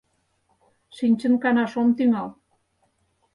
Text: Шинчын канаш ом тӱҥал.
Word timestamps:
Шинчын 0.95 1.33
канаш 1.43 1.73
ом 1.81 1.89
тӱҥал. 1.97 2.29